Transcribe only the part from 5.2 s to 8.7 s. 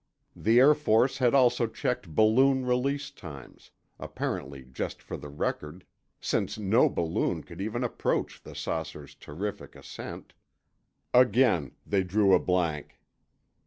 record, since no balloon could even approach the